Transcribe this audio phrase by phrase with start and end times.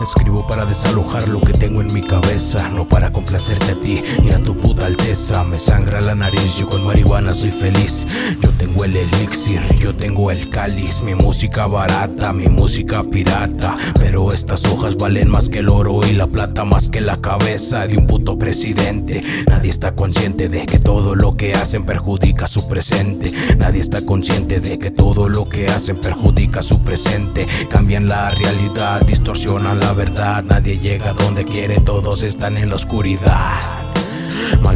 [0.00, 4.30] Escribo para desalojar lo que tengo en mi cabeza, no para complacerte a ti ni
[4.30, 5.44] a tu puta alteza.
[5.44, 8.06] Me sangra la nariz, yo con marihuana soy feliz.
[8.40, 11.02] Yo tengo el elixir, yo tengo el cáliz.
[11.02, 13.76] Mi música barata, mi música pirata.
[13.98, 17.86] Pero estas hojas valen más que el oro y la plata más que la cabeza
[17.86, 19.22] de un puto presidente.
[19.48, 23.34] Nadie está consciente de que todo lo que hacen perjudica su presente.
[23.58, 27.46] Nadie está consciente de que todo lo que hacen perjudica su presente.
[27.68, 30.44] Cambian la realidad, distorsionan la verdad.
[30.44, 33.79] Nadie llega donde quiere, todos están en la oscuridad.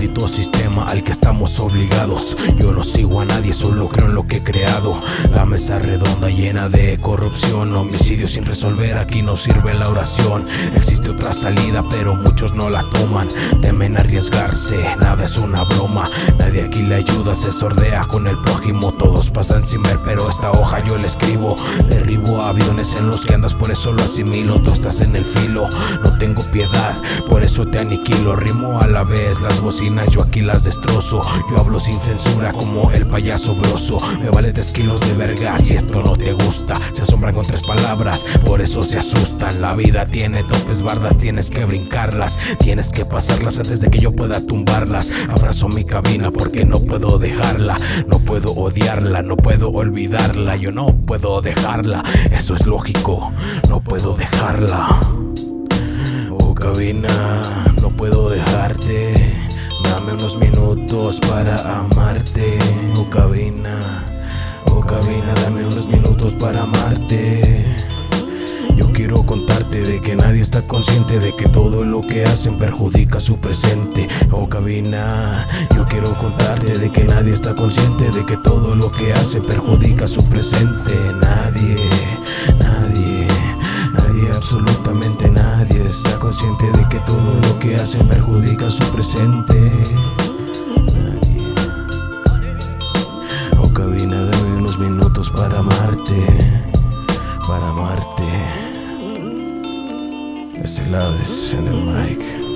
[0.00, 2.34] Maldito sistema al que estamos obligados.
[2.58, 4.98] Yo no sigo a nadie, solo creo en lo que he creado.
[5.30, 8.96] La mesa redonda llena de corrupción, homicidio sin resolver.
[8.96, 10.46] Aquí no sirve la oración.
[10.74, 13.28] Existe otra salida, pero muchos no la toman.
[13.60, 16.08] Temen arriesgarse, nada es una broma.
[16.38, 18.92] Nadie aquí le ayuda, se sordea con el prójimo.
[18.92, 21.56] Todos pasan sin ver, pero esta hoja yo la escribo.
[21.90, 24.62] Derribo aviones en los que andas, por eso lo asimilo.
[24.62, 25.68] Tú estás en el filo,
[26.02, 26.94] no tengo piedad,
[27.28, 28.34] por eso te aniquilo.
[28.34, 31.22] Rimo a la vez las bocinas, yo aquí las destrozo.
[31.50, 34.00] Yo hablo sin censura como el payaso broso.
[34.20, 36.78] Me vale tres kilos de verga si esto no te gusta.
[36.92, 39.60] Se asombran con tres palabras, por eso se asustan.
[39.60, 42.38] La vida tiene topes bardas, tienes que brincarlas.
[42.60, 45.12] Tienes que pasarlas antes de que yo pueda tumbarlas.
[45.28, 47.76] Abrazo mi cabina porque no puedo dejarla.
[48.06, 50.56] No puedo odiarla, no puedo olvidarla.
[50.56, 53.32] Yo no puedo dejarla, eso es lógico.
[53.68, 55.00] No puedo dejarla.
[56.30, 59.39] Oh cabina, no puedo dejarte.
[60.00, 62.58] Dame unos minutos para amarte.
[62.96, 64.06] Oh cabina,
[64.72, 67.76] oh cabina, dame unos minutos para amarte.
[68.76, 73.20] Yo quiero contarte de que nadie está consciente de que todo lo que hacen perjudica
[73.20, 74.08] su presente.
[74.30, 79.12] Oh cabina, yo quiero contarte de que nadie está consciente de que todo lo que
[79.12, 80.94] hacen perjudica su presente.
[81.20, 81.90] Nadie,
[82.58, 83.28] nadie,
[83.92, 85.29] nadie, absolutamente
[85.60, 89.54] nadie está consciente de que todo lo que hacen perjudica su presente.
[90.94, 91.54] Nadie.
[93.58, 96.24] Oh cabina, dame unos minutos para amarte,
[97.46, 98.24] para amarte.
[100.62, 102.49] Ese lado es en el mic.